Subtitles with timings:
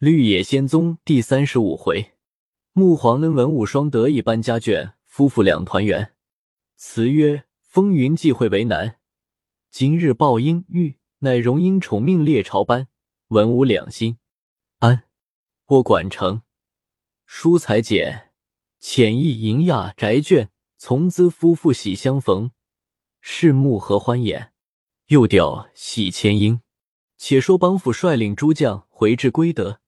[0.00, 2.12] 绿野仙踪第三十五回，
[2.72, 6.14] 木皇恩文武双得一般家眷，夫妇两团圆。
[6.74, 8.96] 词曰：风云际会为难，
[9.70, 12.88] 今日报应遇，乃荣膺宠命列朝班，
[13.28, 14.16] 文武两心
[14.78, 15.02] 安。
[15.66, 16.40] 卧管城，
[17.26, 18.30] 书裁简，
[18.78, 20.48] 浅意银亚宅眷，
[20.78, 22.52] 从兹夫妇喜相逢，
[23.20, 24.54] 是木何欢颜。
[25.08, 26.62] 又调喜千英。
[27.18, 29.79] 且说帮府率领诸将回至归德。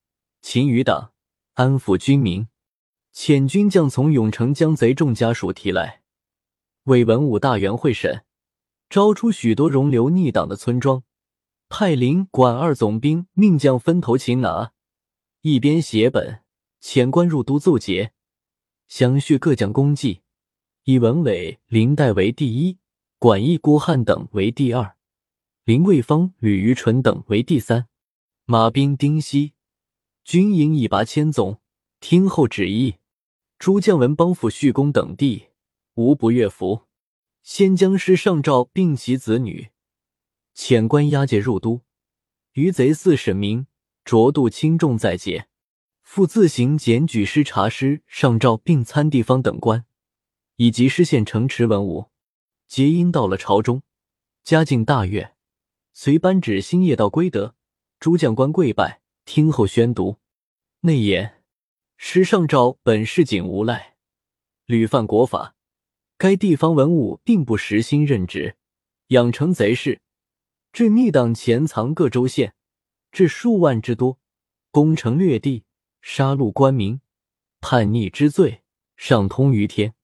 [0.43, 1.12] 秦余党
[1.54, 2.48] 安抚军民，
[3.14, 6.02] 遣军将从永城将贼众家属提来，
[6.83, 8.24] 为文武大员会审，
[8.91, 11.05] 招出许多容留逆党的村庄，
[11.69, 14.73] 派领管二总兵命将分头擒拿，
[15.42, 16.42] 一边写本
[16.83, 18.12] 遣官入都奏捷，
[18.88, 20.22] 详叙各将功绩，
[20.83, 22.78] 以文伟、林代为第一，
[23.19, 24.97] 管义、郭汉等为第二，
[25.64, 27.86] 林桂芳、吕于纯等为第三，
[28.45, 29.52] 马兵丁西。
[30.25, 31.61] 军营已拔千总，
[32.01, 32.97] 听候旨意。
[33.59, 35.48] 诸将闻帮府续功等地，
[35.95, 36.83] 无不悦服。
[37.42, 39.70] 先将师上诏，并其子女
[40.55, 41.83] 遣官押解入都。
[42.53, 43.67] 余贼四审明，
[44.05, 45.48] 酌度轻重在节。
[46.03, 49.84] 复自行检举师察师上诏，并参地方等官，
[50.57, 52.07] 以及失县城池文武。
[52.69, 53.83] 皆因到了朝中，
[54.45, 55.34] 嘉靖大悦，
[55.92, 57.57] 随班旨星夜到归德。
[57.98, 59.02] 诸将官跪拜。
[59.25, 60.19] 听候宣读。
[60.81, 61.42] 内言：
[61.97, 63.97] 师上诏本市井无赖，
[64.67, 65.55] 屡犯国法。
[66.19, 68.56] 该地方文武并不实心任职，
[69.09, 70.01] 养成贼事，
[70.73, 72.55] 致逆党潜藏各州县，
[73.11, 74.19] 至数万之多，
[74.70, 75.64] 攻城略地，
[76.01, 77.01] 杀戮官民，
[77.61, 78.62] 叛逆之罪
[78.97, 79.95] 上通于天。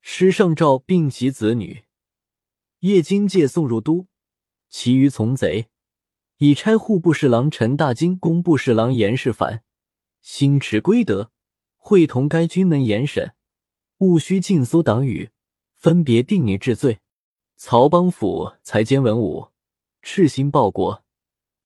[0.00, 1.84] 师上诏并其子女，
[2.80, 4.06] 夜经借送入都，
[4.68, 5.68] 其余从贼。
[6.40, 9.60] 已差户部侍郎陈大金、工部侍郎严世蕃，
[10.22, 11.30] 星驰归德，
[11.76, 13.34] 会同该军门严审，
[13.98, 15.28] 务须尽苏党羽，
[15.76, 17.00] 分别定你治罪。
[17.56, 19.48] 曹邦府才兼文武，
[20.00, 21.04] 赤心报国，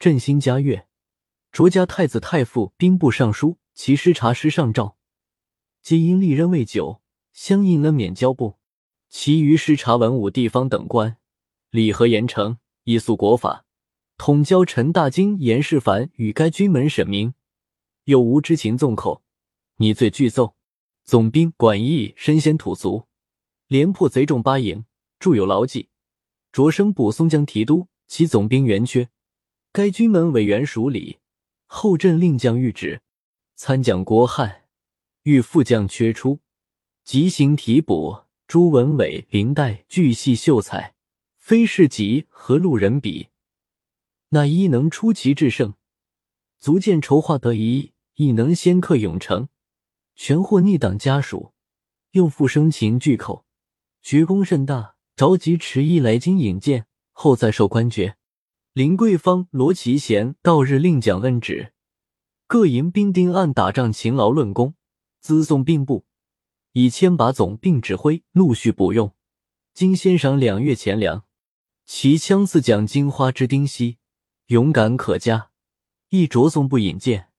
[0.00, 0.88] 振兴家乐，
[1.52, 4.96] 卓家太子太傅、兵部尚书、骑师察师上诏，
[5.82, 7.00] 皆因历任未久，
[7.32, 8.56] 相应恩免交部。
[9.08, 11.16] 其余师察文武地方等官，
[11.70, 13.64] 礼和严惩，以肃国法。
[14.16, 17.34] 统交陈大京、严世蕃与该军门审明，
[18.04, 19.22] 有无知情纵口，
[19.76, 20.54] 拟罪具奏。
[21.04, 23.06] 总兵管义身先土卒，
[23.66, 24.86] 连破贼众八营，
[25.18, 25.90] 著有牢记。
[26.50, 29.10] 擢升补松江提督，其总兵员缺，
[29.72, 31.18] 该军门委员署理。
[31.66, 33.02] 后镇令将谕旨，
[33.56, 34.64] 参将郭汉
[35.24, 36.40] 遇副将缺出，
[37.02, 38.24] 即行提补。
[38.46, 40.94] 朱文伟、林黛巨细秀才，
[41.38, 43.28] 非是己和路人比。
[44.30, 45.74] 那一能出奇制胜，
[46.58, 49.48] 足见筹划得宜；亦能先克永城，
[50.14, 51.52] 全获逆党家属，
[52.12, 53.44] 又复生擒巨寇，
[54.02, 54.94] 绝功甚大。
[55.16, 58.16] 着急迟疑来京引荐，后再授官爵。
[58.72, 61.72] 林桂芳、罗其贤到日令奖恩旨，
[62.48, 64.74] 各营兵丁按打仗勤劳论功，
[65.20, 66.04] 资送兵部，
[66.72, 69.12] 以千把总并指挥，陆续补用。
[69.72, 71.22] 今先赏两月钱粮。
[71.86, 73.98] 其枪似奖金花之丁西。
[74.48, 75.48] 勇敢可嘉，
[76.10, 77.30] 亦着送不引荐。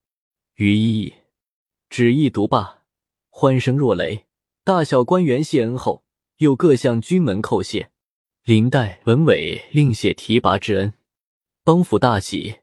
[0.56, 1.14] 于一
[1.88, 2.82] 旨意独罢，
[3.30, 4.26] 欢声若雷。
[4.64, 6.04] 大小官员谢恩后，
[6.38, 7.92] 又各向军门叩谢。
[8.42, 10.94] 林黛、文伟另写提拔之恩。
[11.62, 12.56] 帮府大喜，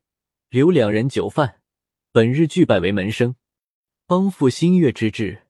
[0.49, 1.61] 留两人酒饭。
[2.11, 3.37] 本日俱拜为门生。
[4.05, 5.43] 帮府新月之至，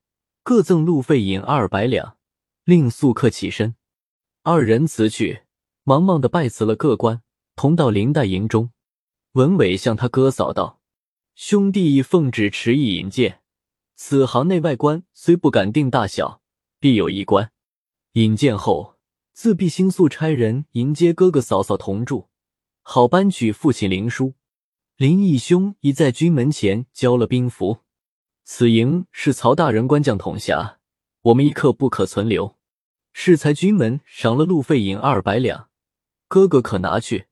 [0.44, 2.16] 各赠路费银二百两，
[2.62, 3.74] 令宿客起身。
[4.44, 5.42] 二人辞去，
[5.82, 7.22] 忙忙的拜辞了各官，
[7.56, 8.70] 同到林黛营中。
[9.34, 10.80] 文伟向他哥嫂道
[11.34, 13.40] ：“兄弟已奉旨持意引荐，
[13.96, 16.40] 此行内外官虽不敢定大小，
[16.78, 17.50] 必有一关。
[18.12, 18.94] 引荐后，
[19.32, 22.28] 自必星宿差人迎接哥哥嫂嫂同住，
[22.82, 24.34] 好搬取父亲灵书。
[24.96, 27.78] 林义兄已在军门前交了兵符。
[28.44, 30.78] 此营是曹大人官将统辖，
[31.22, 32.56] 我们一刻不可存留。
[33.12, 35.70] 适才军门赏了路费银二百两，
[36.28, 37.26] 哥哥可拿去。”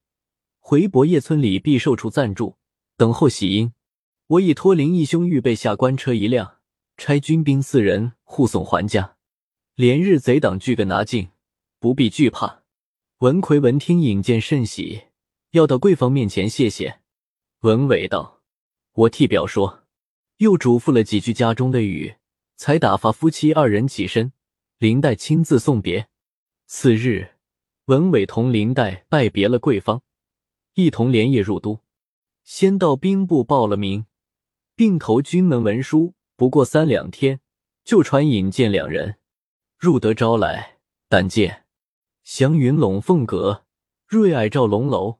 [0.64, 2.56] 回博叶村里必受处暂住，
[2.96, 3.72] 等候喜迎。
[4.28, 6.58] 我已托林义兄预备下官车一辆，
[6.96, 9.16] 差军兵四人护送还家。
[9.74, 11.30] 连日贼党俱个拿尽，
[11.80, 12.62] 不必惧怕。
[13.18, 15.08] 文奎闻听引荐甚喜，
[15.50, 17.00] 要到贵方面前谢谢。
[17.62, 18.40] 文伟道
[18.94, 19.80] ：“我替表说。”
[20.38, 22.14] 又嘱咐了几句家中的语，
[22.56, 24.32] 才打发夫妻二人起身。
[24.78, 26.08] 林黛亲自送别。
[26.66, 27.32] 次日，
[27.86, 30.02] 文伟同林黛拜别了贵方。
[30.74, 31.80] 一同连夜入都，
[32.44, 34.06] 先到兵部报了名，
[34.74, 36.14] 并投军门文书。
[36.34, 37.40] 不过三两天，
[37.84, 39.16] 就传引荐两人
[39.78, 40.78] 入得招来。
[41.08, 41.66] 但见
[42.22, 43.64] 祥云龙凤阁、
[44.06, 45.18] 瑞霭照龙楼、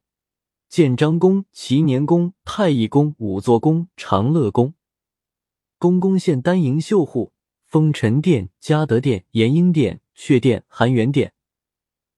[0.70, 4.72] 建章宫、祈年宫、太乙宫、五座宫、长乐宫、
[5.78, 7.34] 宫宫现丹营绣户、
[7.66, 11.34] 风尘殿、嘉德殿、延英殿、雀殿、含元殿、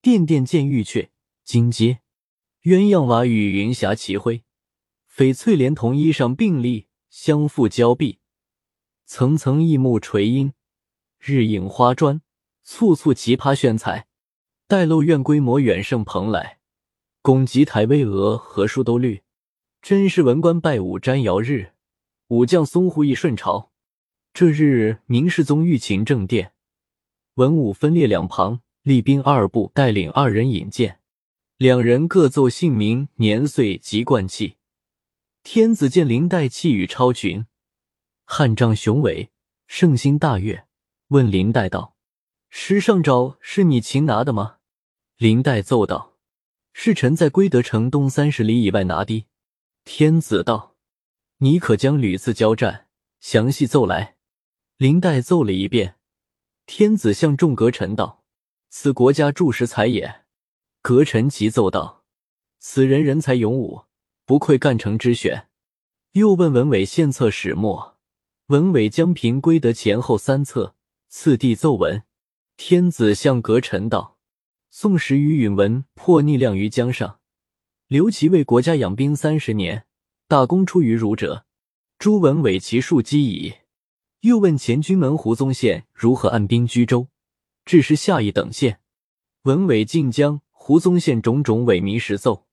[0.01, 1.09] 殿殿见玉阙、
[1.43, 1.99] 金阶、
[2.65, 4.43] 鸳鸯瓦与云霞齐辉、
[5.15, 8.21] 翡翠莲同衣裳并立，相附交臂。
[9.05, 10.55] 层层异木垂阴，
[11.21, 12.23] 日影花砖，
[12.63, 14.07] 簇簇奇葩炫彩。
[14.67, 16.59] 待漏院规模远胜蓬莱，
[17.21, 19.21] 拱极台巍峨，何树都绿。
[19.83, 21.73] 真是文官拜武瞻尧日，
[22.29, 23.73] 武将松乎意顺朝。
[24.33, 26.55] 这日，明世宗御寝正殿，
[27.35, 31.01] 文武分列两旁，立兵二部，带领二人引荐。
[31.65, 34.59] 两人各奏姓名、年岁及冠气。
[35.43, 37.47] 天子见林黛气宇超群。
[38.27, 39.31] 汉丈雄伟，
[39.67, 40.67] 圣心大悦，
[41.09, 41.97] 问林黛道
[42.51, 44.57] ：“师上诏是你擒拿的吗？”
[45.17, 46.19] 林黛奏道
[46.75, 49.25] ：“是臣在归德城东三十里以外拿的。”
[49.87, 50.77] 天子道
[51.41, 52.89] ：“你可将屡次交战
[53.21, 54.17] 详细奏来。”
[54.77, 55.95] 林黛奏了一遍。
[56.67, 58.23] 天子向众阁臣道
[58.69, 60.24] ：“此国家柱石才也。”
[60.85, 62.05] 阁臣齐奏道
[62.61, 63.85] ：“此人人才勇武，
[64.27, 65.49] 不愧干城之选。”
[66.13, 67.97] 又问文伟献策始末。
[68.49, 70.75] 文伟将平归德前后三策，
[71.09, 72.03] 次第奏闻。
[72.59, 74.19] 天子向阁臣道
[74.71, 77.19] ：“宋时于允文破逆量于江上，
[77.89, 79.87] 刘琦为国家养兵三十年，
[80.29, 81.47] 大功出于儒者。
[81.99, 83.55] 朱文伟其数积矣。”
[84.21, 87.09] 又问前军门胡宗宪如何按兵居州，
[87.65, 88.81] 致使下邑等县。
[89.45, 92.47] 文伟进江胡宗宪种种萎靡实奏。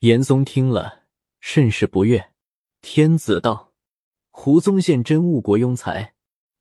[0.00, 1.04] 严嵩听了，
[1.40, 2.32] 甚是不悦。
[2.82, 3.72] 天子道。
[4.30, 6.12] 胡宗宪真误国庸才，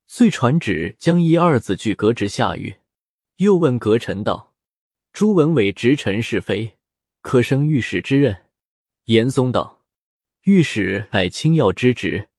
[0.08, 2.78] 遂传旨将一二子俱革职下狱。
[3.36, 4.54] 又问阁臣道
[5.12, 6.78] ：“朱文伟直陈是非，
[7.20, 8.46] 可升御史之任？”
[9.08, 9.82] 严嵩道
[10.48, 12.30] ：“御史乃清要之职，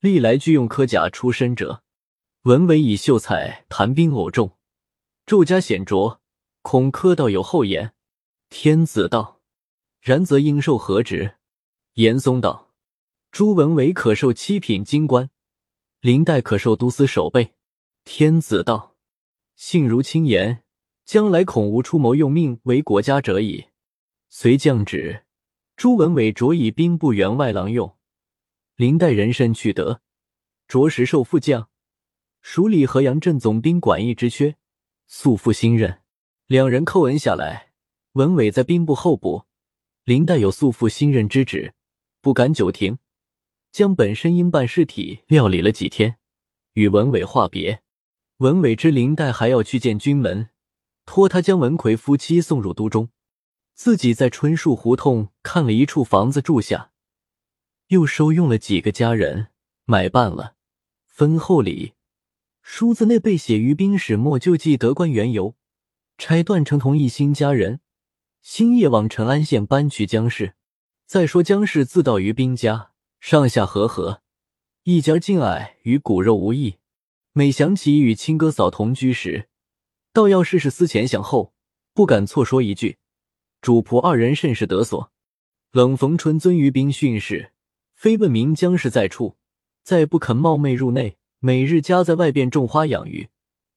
[0.00, 1.82] 历来具用科甲出身者。
[2.42, 4.58] 文伟以秀才谈兵偶重，
[5.24, 6.20] 骤加显擢，
[6.60, 7.92] 恐科道有后言。”
[8.56, 9.40] 天子道
[10.00, 11.38] ：“然则应受何职？”
[11.94, 12.72] 严嵩道。
[13.32, 15.28] 朱文伟可受七品京官，
[16.00, 17.54] 林黛可受都司守备。
[18.04, 18.94] 天子道
[19.56, 20.62] ：“性如轻言，
[21.04, 23.66] 将来恐无出谋用命为国家者矣。”
[24.30, 25.24] 遂降旨，
[25.74, 27.96] 朱文伟着以兵部员外郎用。
[28.76, 30.00] 林黛人身去得，
[30.68, 31.68] 着实受副将，
[32.40, 34.54] 署理河阳镇总兵管役之缺，
[35.08, 36.02] 速复新任。
[36.46, 37.72] 两人叩恩下来，
[38.14, 39.42] 文伟在兵部候补，
[40.04, 41.74] 林黛有素负新任之旨，
[42.20, 42.98] 不敢久停。
[43.72, 46.18] 将本身应办事体料理了几天，
[46.74, 47.82] 与文伟话别。
[48.36, 50.50] 文伟知林黛还要去见军门，
[51.04, 53.08] 托他将文魁夫妻送入都中，
[53.74, 56.92] 自己在春树胡同看了一处房子住下，
[57.88, 59.48] 又收用了几个家人
[59.86, 60.54] 买办了
[61.04, 61.94] 分厚礼。
[62.62, 65.56] 书子内被写于兵史末就记得官缘由，
[66.16, 67.80] 拆断成同一新家人，
[68.44, 70.54] 星夜往陈安县搬去江氏。
[71.06, 72.90] 再说江氏自到于兵家。
[73.18, 74.20] 上下和和，
[74.82, 76.76] 一家敬爱与骨肉无异。
[77.32, 79.48] 每想起与亲哥嫂同居时，
[80.12, 81.54] 倒要事事思前想后，
[81.94, 82.98] 不敢错说一句。
[83.62, 85.10] 主仆二人甚是得所。
[85.72, 87.52] 冷逢春遵于兵训示，
[87.94, 89.38] 非问明江氏在处，
[89.82, 93.30] 再不肯冒昧入内，每日家在外边种花养鱼，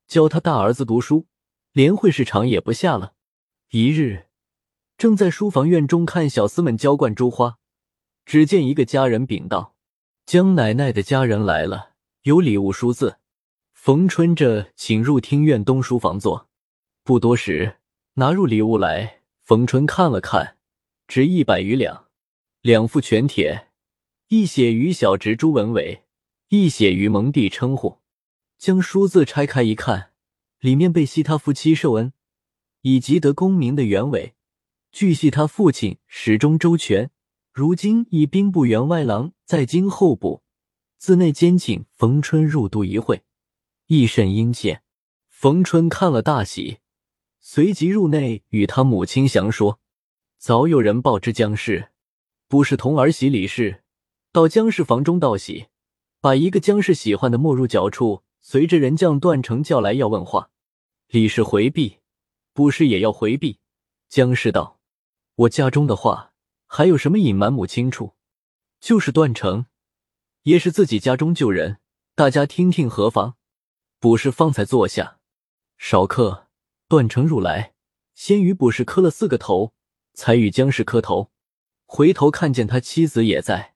[0.09, 1.25] 教他大儿子读书，
[1.71, 3.13] 连会试场也不下了。
[3.69, 4.26] 一日，
[4.97, 7.59] 正在书房院中看小厮们浇灌珠花。
[8.25, 9.75] 只见一个家人禀道
[10.25, 11.91] ：“江奶奶的家人来了，
[12.23, 13.17] 有礼物书字。
[13.73, 16.49] 逢春这请入厅院东书房坐。
[17.03, 17.77] 不多时，
[18.15, 19.21] 拿入礼物来。
[19.43, 20.57] 逢春看了看，
[21.07, 22.07] 值一百余两，
[22.61, 23.69] 两副全帖，
[24.27, 26.03] 一写于小侄朱文伟，
[26.49, 27.99] 一写于蒙弟称呼。
[28.57, 30.11] 将书字拆开一看，
[30.59, 32.11] 里面被系他夫妻受恩，
[32.81, 34.33] 以及得功名的原委，
[34.91, 37.09] 据系他父亲始终周全。”
[37.57, 40.43] 如今以兵部员外郎在京候补，
[40.99, 43.23] 自内监请冯春入都一会，
[43.87, 44.83] 亦甚殷切。
[45.27, 46.77] 冯春看了大喜，
[47.39, 49.79] 随即入内与他母亲详说。
[50.37, 51.89] 早有人报知江氏，
[52.47, 53.81] 不是同儿媳李氏
[54.31, 55.65] 到江氏房中道喜，
[56.21, 60.51] 把一个江氏喜欢的没入脚处，随着人将段成叫来要问话。
[61.07, 61.97] 李氏回避，
[62.53, 63.57] 不是也要回避。
[64.07, 64.76] 江氏道
[65.37, 66.33] ：“我家中的话。”
[66.69, 68.17] 还有什么隐瞒母亲处？
[68.81, 69.67] 就是段成，
[70.43, 71.79] 也是自己家中救人，
[72.13, 73.35] 大家听听何妨？
[73.99, 75.19] 卜氏方才坐下，
[75.77, 76.49] 少客。
[76.89, 77.73] 段成入来，
[78.13, 79.73] 先与卜氏磕了四个头，
[80.13, 81.31] 才与江氏磕头。
[81.85, 83.75] 回头看见他妻子也在，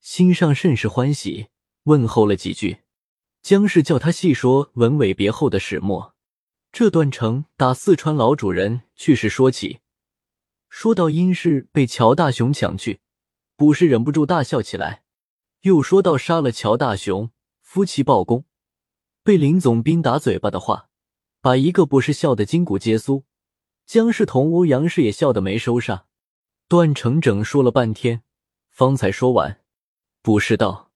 [0.00, 1.48] 心上甚是欢喜，
[1.82, 2.84] 问候了几句。
[3.42, 6.14] 江氏叫他细说文伟别后的始末。
[6.72, 9.80] 这段成打四川老主人去世说起，
[10.76, 12.98] 说到殷氏被乔大雄抢去，
[13.54, 15.04] 卜氏忍不住大笑起来。
[15.60, 17.30] 又说到杀了乔大雄，
[17.62, 18.44] 夫妻报功，
[19.22, 20.88] 被林总兵打嘴巴的话，
[21.40, 23.22] 把一个卜氏笑得筋骨皆酥。
[23.86, 26.06] 江氏同欧阳氏也笑得没收上。
[26.66, 28.24] 段成整说了半天，
[28.68, 29.60] 方才说完。
[30.22, 30.90] 卜氏道：“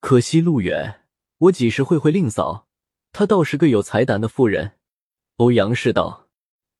[0.00, 1.04] 可惜路远，
[1.36, 2.66] 我几时会会令嫂？
[3.12, 4.78] 她倒是个有才胆的妇人。”
[5.36, 6.28] 欧阳氏道：“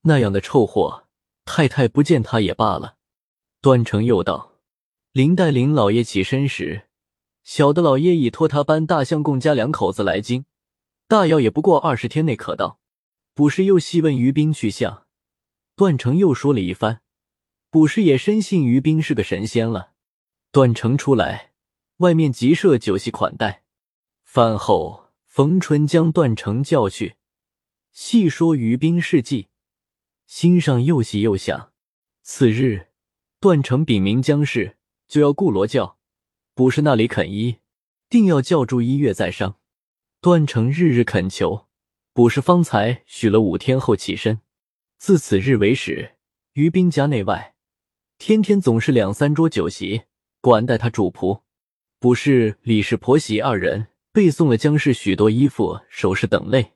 [0.09, 1.08] 那样的臭货，
[1.51, 2.97] 太太不见他也罢了。”
[3.63, 4.53] 段成又道
[5.13, 6.83] ：“林黛林老爷起身时。”
[7.43, 10.45] 小的老爷已托他搬大相公家两口子来京，
[11.07, 12.79] 大要也不过二十天内可到。
[13.33, 15.07] 卜氏又细问于斌去向，
[15.75, 17.01] 段成又说了一番。
[17.71, 19.93] 卜氏也深信于斌是个神仙了。
[20.53, 21.53] 段成出来，
[21.99, 23.63] 外面即设酒席款待。
[24.25, 27.15] 饭后，冯春将段成叫去，
[27.93, 29.49] 细说于斌事迹，
[30.29, 31.73] 心上又喜又想。
[32.23, 32.89] 次日，
[33.41, 34.77] 段成禀明江氏，
[35.09, 35.97] 就要雇罗教。
[36.55, 37.57] 不是那里肯依，
[38.11, 39.57] 定要叫住一月再商。
[40.21, 41.67] 段成日日恳求，
[42.13, 44.43] 卜氏方才许了五天后起身。
[44.99, 46.17] 自此日为始，
[46.53, 47.55] 于兵家内外，
[48.19, 50.03] 天天总是两三桌酒席，
[50.43, 51.41] 管待他主仆。
[51.99, 56.75] 卜氏、李氏婆媳二人背诵了姜氏许多衣服、首饰等类。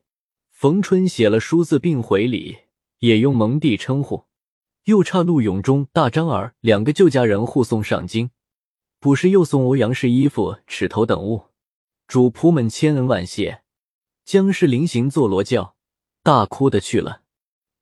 [0.50, 2.56] 冯春写了书字并回礼，
[3.02, 4.26] 也用蒙弟称呼。
[4.84, 8.30] 又差陆永忠、大张儿两个旧家人护送上京。
[9.00, 11.46] 卜氏又送欧阳氏衣服、尺头等物，
[12.06, 13.62] 主仆们千恩万谢。
[14.24, 15.74] 江氏临行坐罗轿，
[16.22, 17.22] 大哭的去了。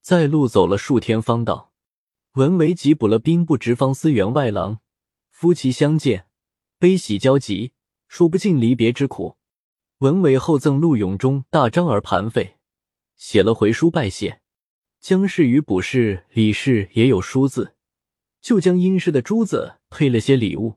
[0.01, 1.73] 在路走了数天，方到。
[2.35, 4.81] 文维缉捕了兵部直方司员外郎，
[5.31, 6.27] 夫妻相见，
[6.79, 7.73] 悲喜交集，
[8.09, 9.37] 说不尽离别之苦。
[9.99, 12.57] 文伟厚赠陆永忠、大张儿盘费，
[13.17, 14.40] 写了回书拜谢。
[15.01, 17.75] 江氏与卜氏、李氏也有书字，
[18.43, 20.77] 就将殷氏的珠子配了些礼物。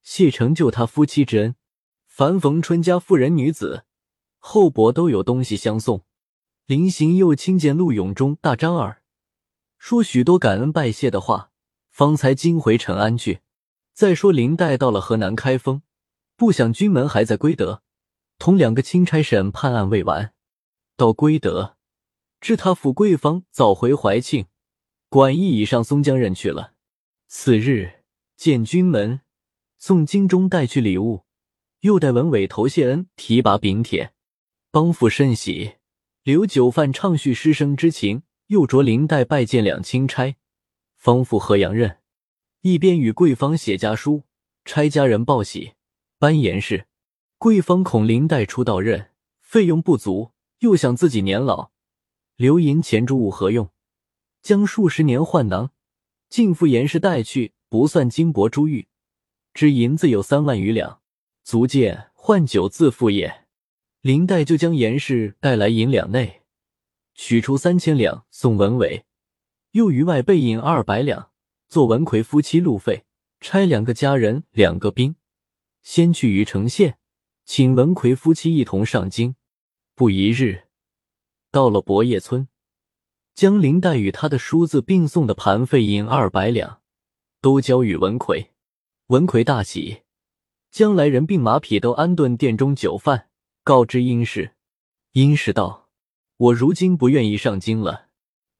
[0.00, 1.56] 谢成就他夫妻之恩，
[2.06, 3.84] 凡逢春家妇人女子，
[4.38, 6.04] 后伯都有东西相送。
[6.66, 9.02] 临行又亲见陆永忠、大张儿，
[9.76, 11.50] 说许多感恩拜谢的话，
[11.90, 13.40] 方才经回陈安去。
[13.92, 15.82] 再说林黛到了河南开封，
[16.36, 17.82] 不想军门还在归德，
[18.38, 20.32] 同两个钦差审判案未完，
[20.96, 21.77] 到归德，
[22.40, 24.46] 知他府贵方早回怀庆，
[25.08, 26.74] 管驿已上松江任去了。
[27.26, 28.04] 次日
[28.36, 29.20] 见军门。
[29.80, 31.22] 送京中带去礼物，
[31.82, 34.12] 又带文伟头谢恩，提拔禀帖，
[34.72, 35.76] 帮父甚喜。
[36.24, 40.34] 留酒饭畅叙师生之情，又着林黛拜见两钦差，
[40.96, 41.98] 方复河阳任。
[42.62, 44.24] 一边与贵方写家书，
[44.64, 45.74] 差家人报喜。
[46.18, 46.88] 班言事
[47.38, 51.70] 贵方恐林黛初到任，费用不足，又想自己年老，
[52.38, 53.68] 留银钱诸物何用？
[54.42, 55.72] 将数十年换囊，
[56.28, 58.86] 尽付严氏带去，不算金帛珠玉。
[59.52, 61.00] 只银子有三万余两，
[61.42, 63.46] 足见换酒自付也。
[64.02, 66.42] 林黛就将严氏带来银两内，
[67.16, 69.04] 取出三千两送文伟，
[69.72, 71.32] 又余外备银二百两，
[71.68, 73.04] 做文魁夫妻路费。
[73.40, 75.16] 差两个家人、两个兵，
[75.82, 76.98] 先去虞城县，
[77.44, 79.34] 请文魁夫妻一同上京。
[79.96, 80.67] 不一日，
[81.50, 82.48] 到了博业村，
[83.34, 86.80] 将林黛与他的叔子并送的盘费银二百两，
[87.40, 88.52] 都交与文魁。
[89.06, 90.02] 文魁大喜，
[90.70, 93.30] 将来人并马匹都安顿殿中酒饭，
[93.64, 94.54] 告知殷氏。
[95.12, 95.88] 殷氏道
[96.36, 98.08] ：“我如今不愿意上京了。”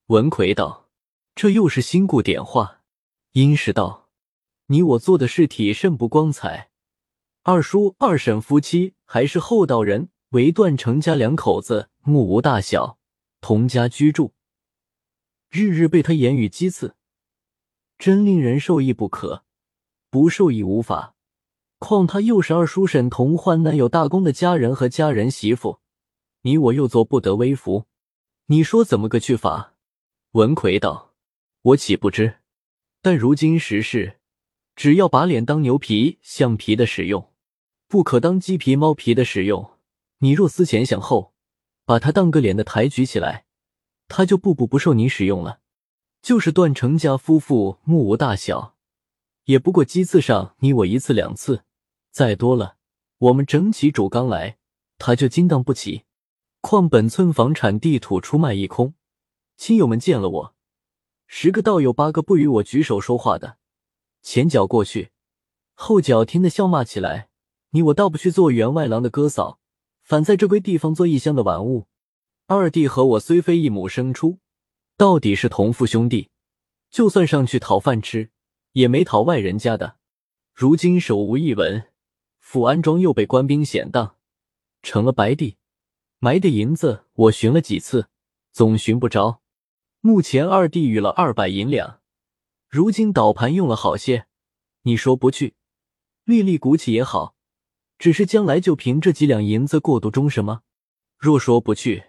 [0.09, 0.89] 文魁道
[1.37, 2.81] ：“这又是新故点化。”
[3.33, 4.09] 殷氏道
[4.69, 6.71] ：“你我做的事体甚不光彩。
[7.43, 12.99] 二叔、二婶夫妻还是厚道人，唯段成家两口子目无大小，
[13.41, 14.33] 同家居住，
[15.51, 16.95] 日日被他言语讥刺，
[17.99, 19.45] 真令人受益不可。”
[20.11, 21.15] 不受益无法，
[21.79, 25.81] 况他又是二叔婶同患难有大功的家人和家人媳妇，
[26.41, 27.85] 你我又做不得微服，
[28.47, 29.75] 你说怎么个去法？
[30.31, 31.13] 文奎道
[31.61, 32.37] ：“我岂不知？
[33.03, 34.19] 但如今时事，
[34.75, 37.31] 只要把脸当牛皮、橡皮的使用，
[37.87, 39.78] 不可当鸡皮、猫皮的使用。
[40.19, 41.33] 你若思前想后，
[41.85, 43.47] 把他当个脸的抬举起来，
[44.09, 45.61] 他就步步不受你使用了。
[46.21, 48.75] 就是段成家夫妇目无大小。”
[49.45, 51.65] 也不过鸡刺上你我一次两次，
[52.11, 52.77] 再多了
[53.17, 54.59] 我们整起主纲来，
[54.99, 56.05] 他就惊当不起。
[56.61, 58.93] 况本村房产地土出卖一空，
[59.57, 60.55] 亲友们见了我，
[61.27, 63.57] 十个倒有八个不与我举手说话的，
[64.21, 65.13] 前脚过去，
[65.73, 67.31] 后脚听得笑骂起来。
[67.71, 69.58] 你我倒不去做员外郎的哥嫂，
[70.09, 71.87] 反在这归地方做异乡的玩物。
[72.47, 74.39] 二弟和我虽非一母生出，
[74.97, 76.31] 到底是同父兄弟，
[76.89, 78.31] 就算上去讨饭吃，
[78.73, 79.99] 也没讨外人家的。
[80.55, 81.91] 如今手无一文，
[82.39, 84.17] 府安庄又被官兵险当，
[84.81, 85.59] 成了白地。
[86.21, 88.09] 埋的银子，我寻了几次，
[88.51, 89.43] 总寻不着。
[90.01, 92.01] 目前二弟与了二百银两，
[92.67, 94.25] 如今倒盘用了好些。
[94.85, 95.55] 你说不去，
[96.25, 97.37] 丽丽鼓起也好，
[97.99, 100.63] 只是将来就凭这几两银子过渡终生吗？
[101.19, 102.05] 若说不去，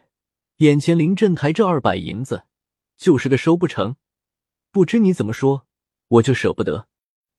[0.58, 2.44] 眼前临镇台这二百银子，
[2.96, 3.96] 就是个收不成。
[4.72, 5.66] 不知你怎么说，
[6.08, 6.88] 我就舍不得。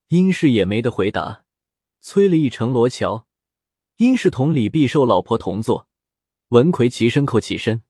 [0.08, 1.44] 殷氏也没得回答，
[2.00, 3.28] 催了一程罗桥。
[3.98, 5.86] 殷氏同李必寿老婆同坐。
[6.48, 7.84] 文奎齐声叩起身，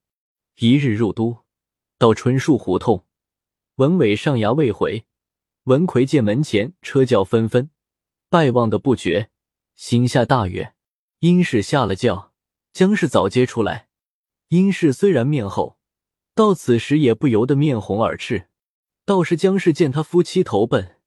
[0.59, 1.45] 一日入都，
[1.97, 3.07] 到春树胡同，
[3.77, 5.07] 文伟上衙未回。
[5.65, 7.71] 文奎见门前车轿纷纷，
[8.29, 9.31] 拜望的不绝，
[9.81, 10.75] 心下大悦。
[11.21, 12.35] 殷氏下了轿，
[12.71, 13.89] 姜氏早接出来。
[14.49, 15.79] 殷氏虽然面厚，
[16.35, 18.51] 到此时也不由得面红耳赤。
[19.07, 20.99] 倒是姜氏见他夫妻投奔，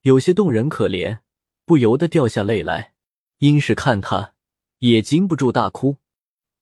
[0.00, 1.18] 有些动人可怜，
[1.66, 2.94] 不由得掉下泪来。
[3.40, 4.32] 殷氏看他，
[4.78, 5.98] 也禁不住大哭。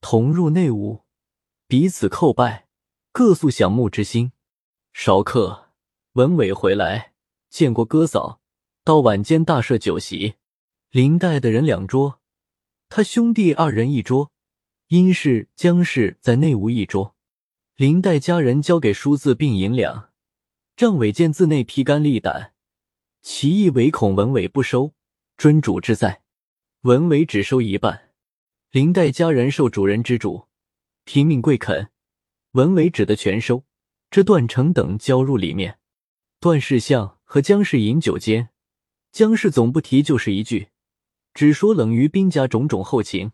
[0.01, 1.03] 同入内屋，
[1.69, 2.67] 彼此叩拜，
[3.13, 4.33] 各诉想慕之心。
[4.91, 5.69] 少客，
[6.11, 7.13] 文伟回来
[7.49, 8.41] 见过哥嫂，
[8.83, 10.35] 到晚间大设酒席，
[10.93, 12.21] 林黛的人两桌，
[12.87, 14.31] 他兄弟二人一桌，
[14.89, 17.15] 殷氏、姜氏在内屋一桌。
[17.75, 20.11] 林黛家人交给叔字并银两，
[20.75, 22.53] 张伟见字内披肝沥胆，
[23.23, 24.93] 其意唯恐文伟不收，
[25.35, 26.21] 尊主之在，
[26.81, 28.11] 文伟只收一半。
[28.69, 30.47] 林黛家人受主人之嘱，
[31.05, 31.89] 拼命跪恳，
[32.51, 33.65] 文伟只得全收。
[34.11, 35.79] 这段成等交入里面。
[36.39, 38.49] 段世相和姜氏饮酒间，
[39.11, 40.67] 姜氏总不提就是一句，
[41.33, 43.31] 只说冷于兵家种种后情。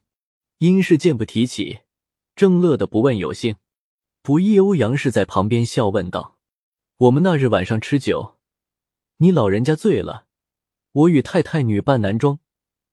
[0.59, 1.79] 殷氏见不提起，
[2.35, 3.55] 正乐得不问有幸。
[4.21, 6.37] 不意欧阳氏在旁边笑问道
[6.97, 8.35] ：“我们那日晚上吃酒，
[9.17, 10.25] 你老人家醉了，
[10.91, 12.39] 我与太太女扮男装。”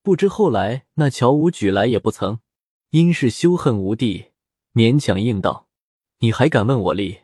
[0.03, 2.39] 不知后来那乔武举来也不曾，
[2.91, 4.27] 因是羞恨无地，
[4.73, 5.67] 勉强应道
[6.21, 7.23] ：“你还敢问我力？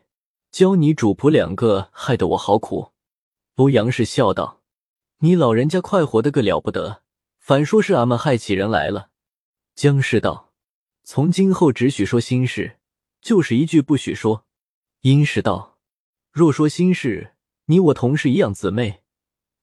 [0.51, 2.91] 教你主仆两个，害得我好苦。”
[3.55, 4.63] 欧阳氏笑道
[5.23, 7.02] ：“你老人家快活的个了不得，
[7.43, 9.11] 反说是俺们害起人来了。”
[9.75, 10.53] 姜氏道
[11.03, 12.79] ：“从今后只许说心事，
[13.21, 14.47] 就是一句不许说。”
[15.03, 15.81] 殷氏道
[16.31, 19.03] ：“若说心事，你我同是一样姊妹，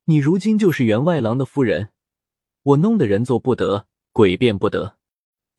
[0.06, 1.92] 你如今就是员外郎的夫人。”
[2.63, 4.98] 我弄得人做不得，鬼变不得。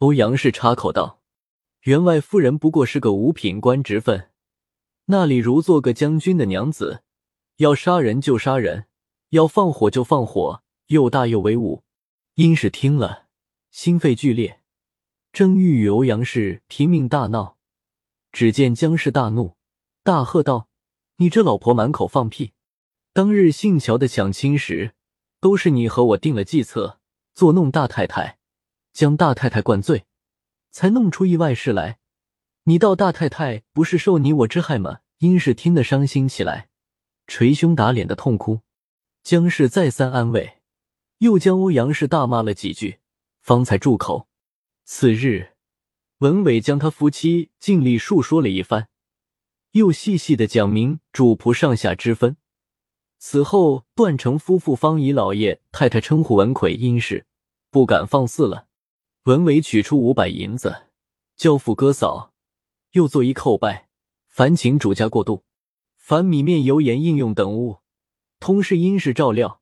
[0.00, 1.22] 欧阳氏插口道
[1.84, 4.28] ：“员外夫人不过是个五品官职分，
[5.06, 7.02] 那里如做个将军的娘子？
[7.56, 8.86] 要杀人就杀人，
[9.30, 11.82] 要放火就放火，又大又威武。”
[12.34, 13.26] 殷氏听了，
[13.70, 14.60] 心肺剧烈，
[15.32, 17.56] 正欲与欧阳氏拼命大闹，
[18.32, 19.56] 只见姜氏大怒，
[20.02, 20.68] 大喝道
[21.16, 22.52] ：“你这老婆满口放屁！
[23.12, 24.94] 当日姓乔的抢亲时。”
[25.40, 27.00] 都是你和我定了计策，
[27.32, 28.36] 作弄大太太，
[28.92, 30.04] 将大太太灌醉，
[30.70, 31.98] 才弄出意外事来。
[32.64, 34.98] 你道大太太不是受你我之害吗？
[35.16, 36.68] 殷氏听得伤心起来，
[37.26, 38.60] 捶胸打脸的痛哭。
[39.22, 40.59] 姜氏再三安慰，
[41.20, 42.98] 又将欧阳氏大骂了几句，
[43.42, 44.26] 方才住口。
[44.84, 45.50] 次日，
[46.18, 48.88] 文伟将他夫妻尽力述说了一番，
[49.72, 52.38] 又细细的讲明主仆上下之分。
[53.18, 57.26] 此后，段成夫妇方以老爷太太称呼文奎殷氏，
[57.70, 58.68] 不敢放肆了。
[59.24, 60.86] 文伟取出五百银子，
[61.36, 62.32] 交付哥嫂，
[62.92, 63.90] 又作一叩拜，
[64.26, 65.44] 烦请主家过渡。
[65.98, 67.80] 凡米面油盐应用等物，
[68.40, 69.59] 通是殷氏照料。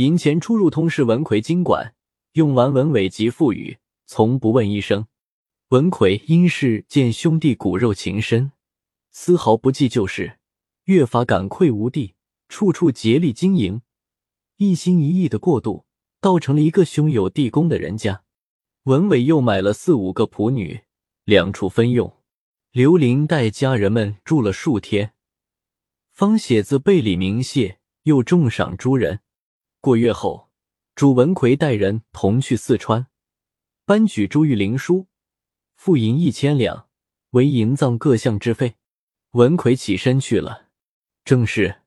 [0.00, 1.94] 银钱出入，通是文奎经管。
[2.32, 5.06] 用完，文伟即付与，从不问一声。
[5.68, 8.52] 文奎因是见兄弟骨肉情深，
[9.10, 10.38] 丝毫不计旧事，
[10.84, 12.14] 越发感愧无地。
[12.48, 13.82] 处处竭力经营，
[14.56, 15.84] 一心一意的过渡，
[16.18, 18.22] 倒成了一个兄友弟恭的人家。
[18.84, 20.80] 文伟又买了四五个仆女，
[21.24, 22.16] 两处分用。
[22.72, 25.12] 刘林带家人们住了数天，
[26.14, 29.20] 方写字备礼明谢，又重赏诸人。
[29.82, 30.50] 过月后，
[30.94, 33.06] 主文奎带人同去四川，
[33.86, 35.06] 颁举朱玉灵书，
[35.74, 36.88] 付银一千两
[37.30, 38.74] 为营葬各项之费。
[39.30, 40.66] 文奎起身去了，
[41.24, 41.80] 正是。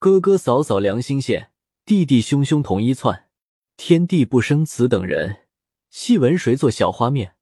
[0.00, 1.52] 哥哥嫂嫂良心现，
[1.84, 3.28] 弟弟兄兄同一窜。
[3.76, 5.46] 天地不生此等人，
[5.90, 7.36] 细闻谁做小花面。